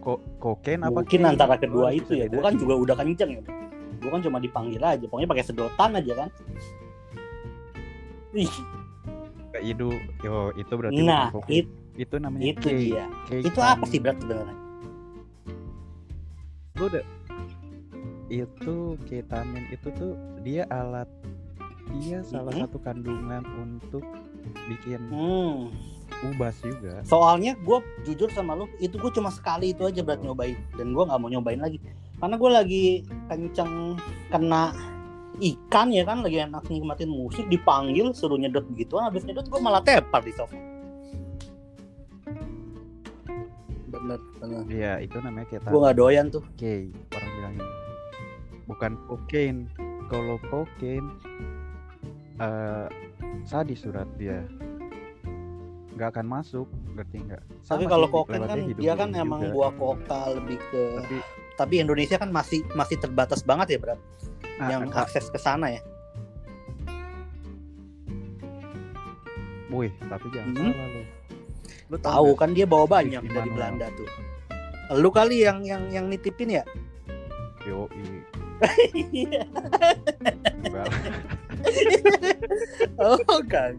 Ko- 0.00 0.22
kokain 0.38 0.80
apa? 0.80 0.94
Mungkin 0.96 1.20
kain? 1.20 1.28
antara 1.28 1.54
Oh, 1.54 1.60
kedua 1.60 1.88
bisa 1.92 1.98
itu 2.00 2.12
ya. 2.16 2.26
Gue 2.26 2.40
kan 2.40 2.54
juga 2.56 2.74
udah 2.74 2.94
kenceng 2.96 3.30
ya. 3.36 3.42
Gue 4.00 4.10
kan 4.10 4.20
cuma 4.22 4.38
dipanggil 4.38 4.80
aja. 4.80 5.04
Pokoknya 5.04 5.28
pakai 5.28 5.44
sedotan 5.44 5.90
aja 5.92 6.12
kan. 6.16 6.28
Ih, 8.30 8.54
Kayak 9.50 9.64
itu, 9.66 9.88
yo 10.22 10.54
itu 10.54 10.72
berarti 10.72 11.02
nah 11.02 11.34
it- 11.50 11.74
itu 11.98 12.16
namanya 12.16 12.44
itu 12.46 12.62
K. 12.62 12.74
dia. 12.78 13.04
K 13.26 13.42
Itu 13.42 13.58
apa 13.58 13.82
kan. 13.82 13.90
sih 13.90 13.98
berat 13.98 14.16
sebenarnya? 14.22 14.56
Lu 16.78 16.84
udah 16.86 17.04
itu 18.30 18.74
ketamin 19.04 19.66
itu 19.74 19.90
tuh 19.90 20.14
dia 20.46 20.62
alat 20.70 21.10
dia 21.92 22.22
salah 22.22 22.52
satu 22.52 22.78
kandungan 22.78 23.42
untuk 23.56 24.04
bikin 24.66 25.00
Hmm. 25.08 25.68
ubas 26.26 26.58
juga. 26.60 27.00
Soalnya 27.02 27.56
gue 27.56 27.78
jujur 28.04 28.28
sama 28.28 28.52
lu, 28.52 28.68
itu 28.76 28.94
gue 28.94 29.10
cuma 29.10 29.28
sekali 29.28 29.70
itu 29.70 29.82
aja 29.82 30.00
berat 30.00 30.20
nyobain 30.20 30.58
dan 30.74 30.90
gue 30.90 31.02
nggak 31.02 31.16
mau 31.16 31.28
nyobain 31.28 31.56
lagi 31.56 31.78
karena 32.16 32.36
gue 32.36 32.50
lagi 32.52 32.84
kenceng 33.26 33.96
kena 34.28 34.76
ikan 35.40 35.88
ya 35.88 36.04
kan 36.04 36.20
lagi 36.20 36.36
enak 36.38 36.68
nikmatin 36.68 37.08
musik 37.08 37.48
dipanggil 37.48 38.12
suruh 38.12 38.36
nyedot 38.36 38.60
begituan 38.68 39.08
habis 39.08 39.24
nyedot 39.24 39.48
gue 39.48 39.56
malah 39.56 39.80
tepar 39.80 40.20
di 40.20 40.34
sofa. 40.34 40.52
Bener 43.90 44.20
bener. 44.36 44.62
Iya, 44.68 44.92
itu 45.02 45.16
namanya 45.18 45.46
Gue 45.48 45.58
ketamin. 45.58 45.80
nggak 45.80 45.96
doyan 45.96 46.26
tuh. 46.28 46.44
K 46.54 46.62
orang 47.10 47.30
bilangnya. 47.34 47.66
Bukan 48.66 48.92
kokain. 49.08 49.56
Kalau 50.06 50.36
kokain 50.50 51.04
eh 52.40 52.86
sadis 53.44 53.84
surat 53.84 54.08
dia. 54.16 54.40
nggak 55.90 56.16
akan 56.16 56.26
masuk, 56.32 56.64
ngerti 56.96 57.20
nggak? 57.28 57.42
Tapi 57.60 57.84
kalau 57.84 58.08
kokain 58.08 58.40
kan 58.40 58.56
dia 58.72 58.96
kan 58.96 59.12
hidup 59.12 59.20
emang 59.20 59.40
juga. 59.44 59.52
buah 59.52 59.72
koka 59.76 60.20
lebih 60.32 60.56
ke 60.72 60.82
Tapi 60.96 61.16
tapi 61.60 61.74
Indonesia 61.76 62.16
kan 62.16 62.32
masih 62.32 62.64
masih 62.72 62.96
terbatas 62.96 63.44
banget 63.44 63.76
ya 63.76 63.78
berat 63.78 64.00
ah, 64.56 64.68
yang 64.72 64.88
ah, 64.96 65.04
akses 65.04 65.28
ke 65.28 65.36
sana 65.36 65.68
ya. 65.68 65.82
wih, 69.70 69.92
tapi 70.08 70.26
jangan 70.34 70.50
Hmm. 70.50 70.72
salah 70.72 70.88
lu. 70.88 71.02
Lu 71.90 71.96
Tahu 72.00 72.30
kan 72.34 72.50
dia 72.50 72.66
bawa 72.66 72.86
banyak 72.88 73.22
dari 73.22 73.50
Manuel. 73.50 73.54
Belanda 73.54 73.86
tuh. 73.94 74.08
Lu 74.96 75.12
kali 75.12 75.44
yang 75.44 75.62
yang 75.62 75.86
yang 75.92 76.06
nitipin 76.08 76.58
ya? 76.58 76.64
Yoi. 77.62 78.24
Iya. 79.14 79.44
Enggak. 80.64 80.88
Oh 82.98 83.18
kagak. 83.44 83.76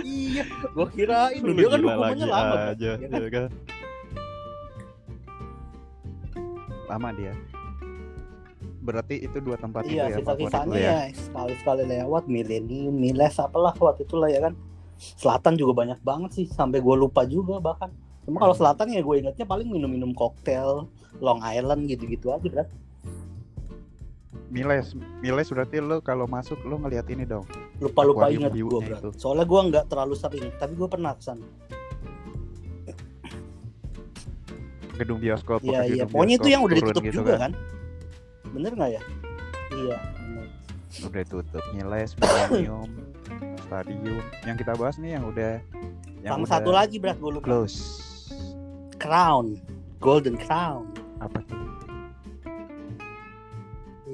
Iya, 0.00 0.44
gua 0.72 0.86
kirain 0.88 1.40
Lu 1.40 1.52
dia 1.52 1.66
kan 1.66 1.78
gila 1.78 1.92
hukumannya 1.92 2.26
lagi 2.26 2.28
lama. 2.28 2.56
Aja, 2.72 2.90
Ya 2.90 2.96
kan? 2.98 3.20
ya 3.20 3.28
kan? 3.28 3.44
Lama 6.88 7.08
dia. 7.14 7.32
Berarti 8.80 9.14
itu 9.20 9.36
dua 9.38 9.54
tempat 9.54 9.84
itu 9.84 9.94
Iya, 9.94 10.04
ya 10.08 10.16
favorit 10.24 10.48
sisa-sisanya 10.48 10.78
ya. 10.78 10.90
ya 10.90 11.00
sekali-sekali 11.12 11.82
lewat 11.86 12.24
milenium, 12.26 12.94
miles 12.96 13.36
apalah 13.36 13.76
waktu 13.76 14.02
itu 14.02 14.16
lah 14.16 14.28
ya 14.28 14.40
kan. 14.42 14.54
Selatan 14.96 15.56
juga 15.56 15.72
banyak 15.84 16.00
banget 16.00 16.30
sih, 16.34 16.46
sampai 16.48 16.80
gua 16.80 16.96
lupa 16.96 17.24
juga 17.24 17.60
bahkan. 17.60 17.92
Cuma 18.24 18.36
kalau 18.38 18.52
Hmm. 18.52 18.62
selatan 18.62 18.92
ya 18.92 19.00
gue 19.00 19.16
ingetnya 19.16 19.46
paling 19.48 19.64
minum-minum 19.64 20.12
koktail, 20.12 20.86
Long 21.18 21.40
Island 21.40 21.88
gitu-gitu 21.88 22.28
aja, 22.30 22.44
Bro. 22.44 22.64
Miles, 24.50 24.98
Miles 25.22 25.48
berarti 25.48 25.78
lu 25.78 26.02
kalau 26.02 26.26
masuk 26.26 26.58
lu 26.66 26.76
ngeliat 26.82 27.06
ini 27.06 27.22
dong. 27.22 27.46
Aquarium 27.80 28.50
inget 28.50 28.52
view-nya 28.52 28.98
gue, 28.98 28.98
itu. 28.98 29.10
Soalnya 29.16 29.46
gua 29.46 29.60
nggak 29.70 29.84
terlalu 29.88 30.14
sering, 30.18 30.50
tapi 30.58 30.74
gue 30.74 30.88
pernah 30.90 31.14
ke 31.14 31.22
sana. 31.22 31.46
gedung 35.00 35.16
bioskop 35.16 35.64
Iya 35.64 35.80
iya. 35.88 36.04
Pokoknya 36.04 36.36
itu 36.36 36.48
yang 36.52 36.60
udah 36.60 36.76
ditutup 36.76 37.02
gitu 37.08 37.24
juga 37.24 37.48
kan. 37.48 37.52
Bener 38.52 38.70
nggak 38.76 38.90
ya? 39.00 39.02
Iya. 39.72 39.96
bener. 39.96 40.46
udah 41.00 41.22
tutup 41.30 41.64
Niles 41.72 42.12
Millennium 42.18 42.90
Stadium 43.64 44.20
yang 44.42 44.56
kita 44.58 44.74
bahas 44.74 44.98
nih 44.98 45.16
yang 45.16 45.24
udah 45.30 45.62
yang 46.20 46.34
Sama 46.36 46.44
udah 46.44 46.52
satu 46.58 46.70
lagi 46.74 46.98
berat 46.98 47.16
gue 47.22 47.30
lupa. 47.38 47.46
close 47.46 47.78
Crown, 49.00 49.56
Golden 50.02 50.36
Crown. 50.36 50.90
apa 51.22 51.40
tuh 51.46 51.59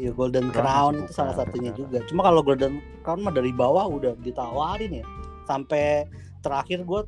Iya 0.06 0.14
Golden 0.14 0.46
Crown 0.48 0.62
Crown 0.62 0.94
itu 1.02 1.10
salah 1.10 1.34
satunya 1.34 1.74
sekarang. 1.74 1.90
juga. 1.90 1.98
Cuma 2.06 2.20
kalau 2.22 2.40
Golden 2.40 2.74
Crown 3.02 3.20
mah 3.20 3.34
dari 3.34 3.50
bawah 3.50 3.90
udah 3.90 4.14
ditawarin 4.22 5.02
ya. 5.02 5.04
Sampai 5.42 6.06
terakhir 6.38 6.86
gue 6.86 7.00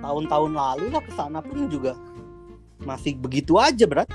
tahun-tahun 0.00 0.52
lalu 0.52 0.88
lah 0.88 1.04
ke 1.04 1.12
sana 1.12 1.44
pun 1.44 1.68
juga 1.68 1.92
masih 2.80 3.12
begitu 3.14 3.60
aja 3.60 3.84
berat. 3.84 4.08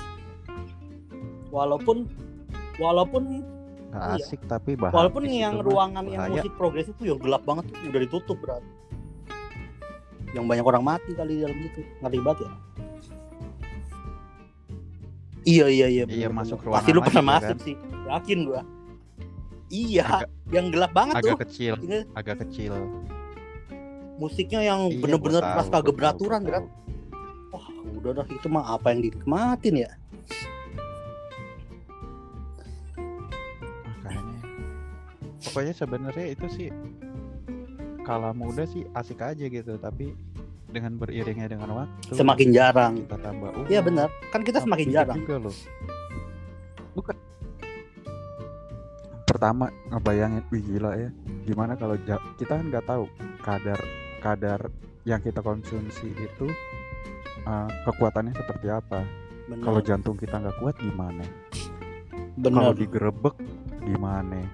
Walaupun 1.54 2.10
walaupun 2.82 3.46
nggak 3.92 4.02
Iya. 4.16 4.24
asik 4.24 4.42
tapi 4.48 4.74
bahaya 4.74 4.96
walaupun 4.96 5.28
yang 5.28 5.60
ruangan 5.60 6.08
yang 6.08 6.24
bahaya. 6.24 6.40
musik 6.40 6.56
progresif 6.56 6.96
itu 6.96 7.12
yang 7.12 7.20
gelap 7.20 7.44
banget 7.44 7.68
tuh 7.70 7.78
udah 7.86 8.02
ditutup 8.02 8.38
berat. 8.42 8.64
Yang 10.32 10.46
banyak 10.48 10.66
orang 10.66 10.84
mati 10.88 11.12
kali 11.12 11.38
di 11.38 11.42
dalam 11.44 11.60
itu 11.60 11.82
ngeri 12.00 12.20
banget 12.24 12.40
ya. 12.42 12.52
Iya 15.42 15.66
iya 15.68 15.88
iya. 15.90 16.04
Iya, 16.06 16.30
masuk 16.30 16.62
ruangan 16.62 16.78
Pasti 16.80 16.92
lu 16.94 17.02
pernah 17.02 17.18
tuh, 17.18 17.34
masuk 17.34 17.58
kan? 17.58 17.66
sih. 17.66 17.76
Yakin 18.12 18.40
gua. 18.44 18.62
Iya, 19.68 20.04
Agak- 20.20 20.32
yang 20.52 20.68
gelap 20.68 20.92
banget 20.92 21.14
tuh. 21.16 21.32
agak 21.32 21.48
kecil 21.48 21.74
Ini 21.80 22.00
agak 22.12 22.36
kecil 22.44 22.74
musiknya 24.18 24.62
yang 24.62 24.86
Iya, 24.86 25.00
bener-bener 25.00 25.40
pas 25.42 25.64
tahu, 25.64 25.80
kagak 25.82 25.96
beraturan 25.96 26.42
kan. 26.44 26.64
Wah, 27.50 27.66
udah 27.94 28.12
dah 28.14 28.26
itu 28.28 28.48
mah 28.48 28.68
apa 28.70 28.92
yang 28.92 29.02
dinikmatin 29.02 29.76
ya. 29.80 29.92
makanya 33.84 34.38
pokoknya 35.42 35.74
sebenarnya 35.74 36.26
itu 36.30 36.46
sih 36.48 36.68
kala 38.02 38.32
muda 38.32 38.64
sih 38.66 38.84
asik 38.92 39.22
aja 39.22 39.46
gitu 39.46 39.78
tapi 39.78 40.14
dengan 40.68 40.96
beriringnya 40.96 41.48
dengan 41.48 41.70
waktu 41.78 42.16
Semakin 42.16 42.50
jarang. 42.50 42.94
kita 42.98 43.18
tambah 43.20 43.52
umur 43.54 43.68
Iya 43.68 43.82
benar. 43.82 44.08
Kan 44.32 44.42
kita 44.42 44.60
semakin 44.60 44.88
jarang. 44.90 45.18
juga 45.18 45.36
loh 45.42 45.56
bukan 46.92 47.16
pertama 49.42 49.74
ngebayangin 49.90 50.46
wih 50.54 50.62
gila 50.62 50.94
ya 50.94 51.10
gimana 51.50 51.74
kalau 51.74 51.98
kita 52.38 52.62
kan 52.62 52.66
nggak 52.70 52.86
tahu 52.86 53.10
kadar 53.42 53.80
kadar 54.22 54.70
yang 55.02 55.18
kita 55.18 55.42
konsumsi 55.42 56.14
itu 56.14 56.46
uh, 57.50 57.66
kekuatannya 57.90 58.38
seperti 58.38 58.70
apa 58.70 59.02
kalau 59.66 59.82
jantung 59.82 60.14
kita 60.14 60.38
nggak 60.38 60.62
kuat 60.62 60.78
gimana 60.78 61.26
kalau 62.38 62.70
digerebek 62.70 63.34
gimana 63.82 64.46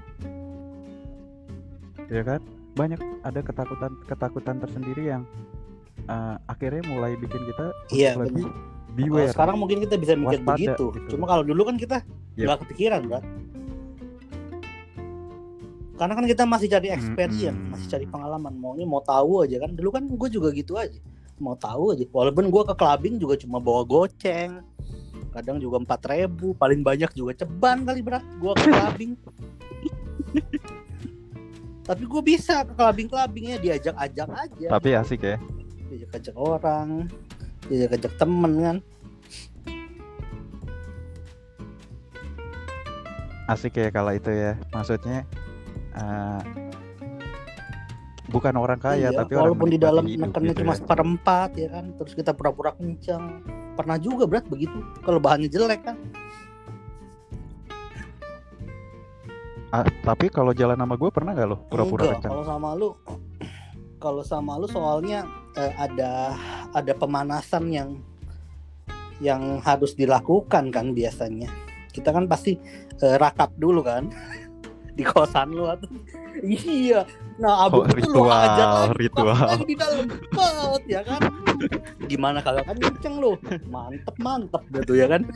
ya 2.07 2.23
kan 2.23 2.39
banyak 2.79 3.03
ada 3.27 3.43
ketakutan 3.43 3.91
ketakutan 4.07 4.55
tersendiri 4.63 5.03
yang 5.11 5.27
uh, 6.07 6.39
akhirnya 6.47 6.87
mulai 6.87 7.19
bikin 7.19 7.43
kita 7.43 7.75
Iya, 7.91 8.15
lebih 8.15 8.47
Kalau 8.47 8.95
beware 8.95 9.35
sekarang 9.35 9.57
mungkin 9.59 9.83
kita 9.83 9.99
bisa 9.99 10.15
mikir 10.15 10.39
begitu. 10.47 10.95
gitu. 10.95 11.19
Cuma 11.19 11.27
kalau 11.27 11.43
dulu 11.43 11.67
kan 11.67 11.75
kita 11.75 12.07
Yep. 12.37 12.45
nggak 12.45 12.59
kepikiran, 12.69 13.01
Bro. 13.09 13.19
Karena 15.97 16.13
kan 16.13 16.25
kita 16.25 16.45
masih 16.45 16.69
cari 16.69 16.93
experience, 16.93 17.57
Mm-mm. 17.57 17.73
masih 17.73 17.87
cari 17.89 18.05
pengalaman. 18.05 18.53
Maunya 18.53 18.85
mau 18.85 19.01
tahu 19.01 19.41
aja 19.41 19.57
kan. 19.59 19.73
Dulu 19.73 19.89
kan 19.89 20.03
gue 20.05 20.29
juga 20.29 20.53
gitu 20.53 20.77
aja. 20.77 21.01
Mau 21.37 21.57
tahu 21.57 21.97
aja. 21.97 22.05
Walaupun 22.07 22.47
gue 22.47 22.63
ke 22.63 22.75
clubbing 22.77 23.17
juga 23.17 23.33
cuma 23.35 23.57
bawa 23.57 23.81
goceng. 23.81 24.61
Kadang 25.33 25.57
juga 25.57 25.81
empat 25.81 26.01
ribu, 26.07 26.53
paling 26.53 26.81
banyak 26.81 27.09
juga 27.11 27.33
ceban 27.35 27.81
kali 27.81 28.05
berat. 28.05 28.21
Gue 28.37 28.53
ke 28.53 28.65
clubbing. 28.69 29.11
Tapi 31.87 32.03
gue 32.03 32.21
bisa 32.21 32.67
ke 32.67 32.75
clubbing-clubbingnya 32.75 33.57
diajak-ajak 33.57 34.27
aja. 34.27 34.67
tapi 34.67 34.91
asik 34.91 35.23
ya 35.23 35.39
Diajak-ajak 35.87 36.35
orang, 36.35 37.07
diajak-ajak 37.65 38.11
temen 38.19 38.53
kan. 38.59 38.77
asik 43.47 43.79
ya 43.79 43.87
kalau 43.87 44.11
itu 44.11 44.27
ya 44.27 44.59
maksudnya 44.75 45.23
uh, 45.97 46.41
bukan 48.27 48.53
orang 48.59 48.79
kaya 48.79 49.09
Iya, 49.09 49.23
tapi 49.23 49.33
orang 49.35 49.55
walaupun 49.55 49.67
di 49.71 49.79
menikmati 49.79 49.87
dalam 49.87 50.05
nekennya 50.05 50.53
gitu 50.53 50.61
cuma 50.63 50.73
ya. 50.73 50.79
seperempat 50.83 51.49
ya 51.55 51.67
kan? 51.71 51.85
Terus 51.97 52.13
kita 52.13 52.31
pura-pura 52.35 52.71
kencang 52.75 53.23
pernah 53.73 53.97
juga 53.99 54.23
berat 54.27 54.45
begitu. 54.49 54.77
Kalau 55.01 55.19
bahannya 55.21 55.49
jelek 55.49 55.81
kan? 55.85 55.97
Ah, 59.67 59.83
tapi 59.83 60.31
kalau 60.31 60.55
jalan 60.55 60.79
sama 60.79 60.95
gue 60.95 61.11
pernah 61.11 61.35
nggak 61.35 61.47
lo 61.51 61.59
pura-pura 61.67 62.15
kencang 62.15 62.31
kalau 62.31 62.45
sama 62.47 62.71
lu 62.71 62.89
kalau 64.03 64.23
sama 64.23 64.55
lu 64.55 64.67
soalnya 64.71 65.27
eh, 65.59 65.73
ada 65.75 66.39
ada 66.71 66.93
pemanasan 66.95 67.67
yang 67.67 67.89
yang 69.19 69.59
harus 69.65 69.97
dilakukan 69.97 70.71
kan 70.71 70.95
biasanya. 70.95 71.51
Kita 71.91 72.15
kan 72.15 72.31
pasti 72.31 72.55
eh, 73.03 73.15
rakap 73.19 73.59
dulu 73.59 73.83
kan 73.83 74.07
di 74.97 75.03
kosan 75.05 75.53
lu 75.53 75.69
atau? 75.69 75.85
Iya. 76.41 77.05
Nah 77.37 77.69
Oh, 77.69 77.85
abis 77.85 78.01
itu 78.01 78.09
lu 78.09 78.25
ritual, 78.25 78.33
ajar 78.33 78.67
lagi, 78.89 78.97
ritual. 78.97 79.37
lagi 79.37 79.65
di 79.69 79.75
dalam 79.77 80.05
banget 80.33 80.83
ya 80.89 81.01
kan? 81.05 81.21
Gimana 82.09 82.37
kagak 82.41 82.65
kan 82.65 82.77
kenceng 82.81 83.15
lu? 83.21 83.31
Mantep 83.69 84.15
mantep 84.17 84.63
gitu 84.73 84.93
ya 84.97 85.05
kan? 85.05 85.21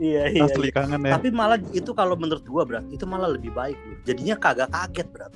Iya 0.00 0.32
iya, 0.32 0.48
asli 0.48 0.72
iya. 0.72 0.76
kangen 0.80 1.04
ya. 1.04 1.20
Tapi 1.20 1.28
malah 1.28 1.60
itu 1.76 1.92
kalau 1.92 2.16
menurut 2.16 2.40
gua 2.48 2.64
berat 2.64 2.88
itu 2.88 3.04
malah 3.04 3.28
lebih 3.28 3.52
baik 3.52 3.76
lu 3.84 4.00
jadinya 4.08 4.32
kagak 4.32 4.72
kaget 4.72 5.04
berat 5.12 5.32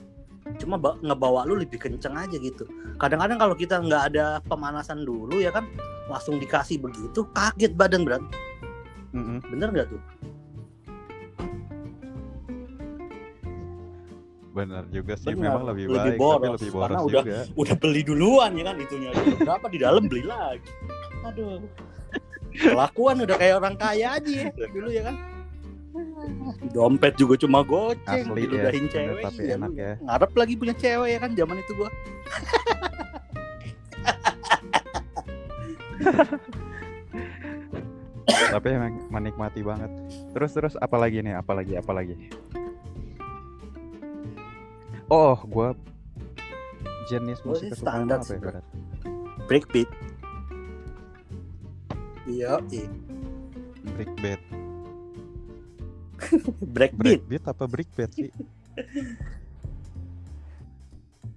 cuma 0.57 0.81
ba- 0.81 0.97
ngebawa 1.05 1.45
lu 1.45 1.61
lebih 1.61 1.77
kenceng 1.77 2.17
aja 2.17 2.33
gitu. 2.33 2.65
Kadang-kadang 2.97 3.37
kalau 3.37 3.53
kita 3.53 3.77
nggak 3.85 4.03
ada 4.13 4.41
pemanasan 4.49 5.05
dulu 5.05 5.37
ya 5.37 5.53
kan 5.53 5.69
langsung 6.09 6.41
dikasih 6.41 6.81
begitu 6.81 7.29
kaget 7.37 7.77
badan 7.77 8.05
berat 8.09 8.25
Mm-mm. 9.13 9.41
bener 9.47 9.69
nggak 9.73 9.87
tuh 9.89 10.01
benar 14.55 14.87
juga 14.87 15.19
sih 15.19 15.35
Benar, 15.35 15.43
memang 15.51 15.63
lebih, 15.75 15.85
lebih 15.91 16.15
baik 16.15 16.21
boros, 16.23 16.39
tapi 16.39 16.55
lebih 16.55 16.71
boros 16.71 16.85
karena 16.87 17.01
udah- 17.03 17.25
juga. 17.27 17.39
udah 17.59 17.75
beli 17.75 18.03
duluan 18.07 18.51
ya 18.55 18.65
kan 18.71 18.77
itunya. 18.79 19.11
Berapa 19.43 19.67
di 19.67 19.79
dalam 19.83 20.03
beli 20.07 20.25
lagi? 20.25 20.71
Aduh. 21.27 21.59
Kelakuan 22.55 23.17
udah 23.19 23.35
kayak 23.35 23.55
orang 23.59 23.75
kaya 23.75 24.07
aja 24.15 24.31
ya 24.31 24.69
dulu 24.71 24.89
ya 24.95 25.03
kan. 25.11 25.17
Di 26.63 26.69
dompet 26.71 27.15
juga 27.19 27.35
cuma 27.39 27.67
goceng 27.67 28.27
Asli 28.27 28.31
ya, 28.35 28.47
diludahin 28.47 28.85
bener, 28.87 28.95
cewek 28.95 29.23
tapi 29.23 29.41
iya, 29.43 29.55
enak 29.59 29.73
ya. 29.75 29.93
ngarep 30.03 30.33
lagi 30.35 30.55
punya 30.59 30.75
cewek 30.75 31.09
ya 31.11 31.19
kan 31.19 31.31
zaman 31.35 31.57
itu 31.59 31.73
gua. 31.75 31.91
Tapi 38.25 38.67
emang 38.71 38.95
menikmati 39.11 39.61
banget. 39.63 39.91
Terus 40.35 40.51
terus 40.55 40.75
apalagi 40.79 41.23
nih? 41.23 41.35
Apalagi 41.39 41.75
apalagi 41.75 42.15
oh 45.15 45.39
gue 45.47 45.69
jenis 47.07 47.39
musik 47.47 47.71
sih 47.71 47.71
kesukaan 47.71 48.11
standar 48.11 48.19
apa 48.19 48.27
sih, 48.27 48.35
ya 48.35 48.41
bro. 48.43 48.51
Berat? 48.51 48.65
breakbeat 49.47 49.91
iya 52.27 52.53
iya 52.75 52.89
breakbeat 53.95 54.41
breakbeat 56.75 57.21
breakbeat 57.23 57.45
apa 57.47 57.65
breakbeat 57.71 58.11
sih 58.17 58.31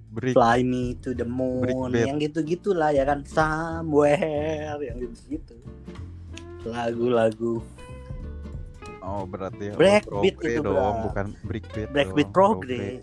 break 0.10 0.34
fly 0.34 0.66
me 0.66 0.98
to 0.98 1.13
the 1.13 1.28
moon 1.28 1.62
Breakbeat. 1.94 2.08
yang 2.10 2.18
gitu 2.18 2.40
gitulah 2.42 2.90
ya 2.90 3.06
kan 3.06 3.22
somewhere 3.30 4.82
yang 4.82 4.98
gitu 4.98 5.38
gitu 5.38 5.56
lagu-lagu 6.66 7.62
oh 9.06 9.24
berarti 9.24 9.72
oh, 9.72 9.78
Breakbeat 9.78 10.36
itu, 10.42 10.62
dong 10.66 10.74
Bro. 10.74 11.06
bukan 11.12 11.26
breakbeat 11.46 11.88
Breakbeat 11.94 12.28
dong, 12.28 12.36
progre. 12.36 13.00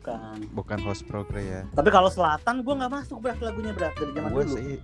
Bukan. 0.00 0.36
Bukan 0.56 0.78
host 0.80 1.04
progre 1.04 1.44
ya. 1.44 1.62
Tapi 1.76 1.92
kalau 1.92 2.08
selatan 2.08 2.64
gua 2.64 2.74
nggak 2.80 2.92
masuk 2.92 3.20
berat 3.20 3.38
lagunya 3.44 3.76
berat 3.76 3.92
dari 4.00 4.12
zaman 4.16 4.30
gue 4.32 4.44
dulu. 4.48 4.56
sih. 4.56 4.76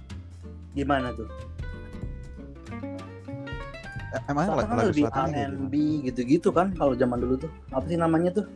Gimana 0.77 1.09
tuh? 1.17 1.29
Eh, 4.07 4.23
emang 4.29 4.45
selatan 4.45 4.61
lagu, 4.61 4.69
kan 4.69 4.77
lagu 4.77 4.89
lebih 4.93 5.05
selatan? 5.09 5.29
R&B 5.33 5.75
gitu-gitu 6.05 6.49
kan 6.53 6.67
kalau 6.77 6.93
zaman 6.93 7.19
dulu 7.19 7.35
tuh. 7.41 7.51
Apa 7.73 7.85
sih 7.89 7.97
namanya 7.97 8.31
tuh? 8.37 8.47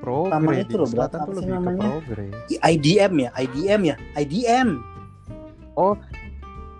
Progre 0.00 0.32
di 0.56 0.64
itu 0.64 0.76
loh, 0.80 0.88
selatan 0.88 1.18
tuh 1.28 1.32
lebih 1.36 1.44
ke 1.44 1.56
namanya? 1.60 1.88
progre 1.92 2.26
I- 2.48 2.60
IDM 2.72 3.12
ya? 3.20 3.30
IDM 3.36 3.80
ya? 3.84 3.96
IDM 4.16 4.68
Oh. 5.76 5.92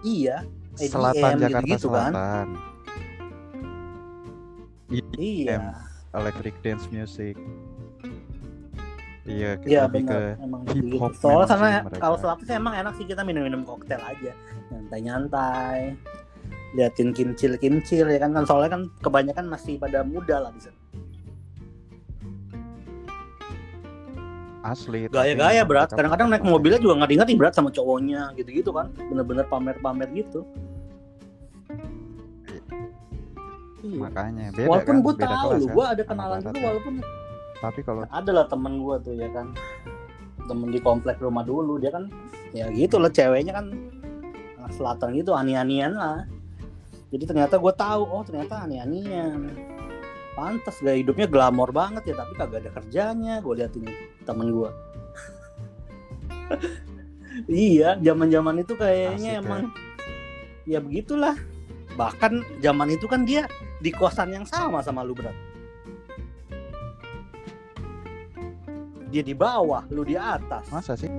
iya 0.00 0.40
IDM 0.76 0.88
selatan 0.88 1.32
Jakarta 1.36 1.60
gitu-gitu 1.60 1.88
kan. 1.92 2.12
Selatan. 2.12 2.48
Iya 5.20 5.89
electric 6.12 6.54
dance 6.60 6.86
music 6.90 7.38
iya 9.22 9.54
ke- 9.54 9.68
Iya 9.68 9.86
lebih 9.86 10.02
ke 10.04 10.16
benar, 10.16 10.42
emang 10.42 10.60
hip 10.66 10.84
gitu. 10.84 10.96
hop 10.98 11.12
Soalnya 11.14 11.46
sana 11.46 11.62
sih 11.62 11.80
mereka. 11.84 12.00
kalau 12.00 12.16
selatan 12.18 12.44
sih 12.44 12.54
emang 12.56 12.74
enak 12.74 12.92
sih 12.94 13.04
kita 13.04 13.22
minum-minum 13.22 13.62
koktail 13.62 14.02
aja, 14.02 14.32
nyantai-nyantai, 14.70 15.94
liatin 16.72 17.08
kimcil-kimcil 17.12 18.06
ya 18.06 18.18
kan 18.18 18.30
kan 18.32 18.42
soalnya 18.42 18.70
kan 18.72 18.82
kebanyakan 18.98 19.46
masih 19.46 19.76
pada 19.76 20.02
muda 20.02 20.40
lah 20.40 20.50
di 20.50 20.60
sana. 20.60 20.78
asli 24.60 25.08
Gaya-gaya 25.08 25.64
berat, 25.64 25.88
kadang-kadang 25.88 26.28
naik 26.28 26.44
mobilnya 26.44 26.76
juga 26.76 27.00
ngadi-ngadi 27.00 27.32
berat 27.32 27.54
sama 27.54 27.70
cowoknya 27.70 28.34
gitu-gitu 28.34 28.68
kan, 28.70 28.92
bener-bener 29.08 29.46
pamer-pamer 29.46 30.04
gitu. 30.12 30.44
Iya. 33.80 33.96
makanya 33.96 34.46
beda 34.52 34.68
Walaupun 34.68 34.86
kan 34.92 35.04
gue 35.04 35.14
beda 35.16 35.24
tahu 35.26 35.48
kelas 35.48 35.60
lu, 35.60 35.66
kan 35.66 35.74
gue 35.76 35.86
ada 35.88 36.02
kenalan 36.04 36.38
baratnya. 36.40 36.62
walaupun 36.68 36.94
tapi 37.60 37.80
kalau 37.84 38.00
ada 38.08 38.30
lah 38.32 38.46
temen 38.48 38.72
gue 38.80 38.96
tuh 39.04 39.14
ya 39.16 39.28
kan 39.32 39.46
temen 40.48 40.68
di 40.72 40.80
komplek 40.80 41.16
rumah 41.20 41.44
dulu 41.44 41.76
dia 41.76 41.90
kan 41.92 42.04
ya 42.56 42.66
gitu 42.72 42.96
lah 42.98 43.12
ceweknya 43.12 43.52
kan 43.56 43.66
anak 44.60 44.72
selatan 44.76 45.08
gitu 45.16 45.32
ani-anian 45.36 45.92
lah 45.96 46.24
jadi 47.10 47.24
ternyata 47.26 47.56
gue 47.56 47.72
tahu 47.74 48.02
oh 48.04 48.22
ternyata 48.24 48.64
ani-anian 48.64 49.52
pantas 50.36 50.80
gaya 50.80 50.96
hidupnya 51.00 51.26
glamor 51.28 51.68
banget 51.74 52.12
ya 52.12 52.14
tapi 52.16 52.32
kagak 52.36 52.64
ada 52.64 52.70
kerjanya 52.80 53.34
gue 53.44 53.54
liatin 53.60 53.84
temen 54.24 54.48
gue 54.52 54.70
iya 57.48 57.96
zaman 58.00 58.28
zaman 58.28 58.54
itu 58.62 58.72
kayaknya 58.74 59.30
Asik 59.36 59.40
ya. 59.40 59.42
emang 59.44 59.62
ya 60.68 60.78
begitulah 60.80 61.36
bahkan 62.00 62.40
zaman 62.64 62.96
itu 62.96 63.04
kan 63.04 63.28
dia 63.28 63.44
di 63.84 63.92
kosan 63.92 64.32
yang 64.32 64.48
sama 64.48 64.80
sama 64.80 65.04
lu 65.04 65.12
berat 65.12 65.36
dia 69.10 69.26
di 69.26 69.34
bawah 69.34 69.84
lu 69.90 70.06
di 70.06 70.14
atas. 70.14 70.70
Masa 70.70 70.94
sih 70.94 71.10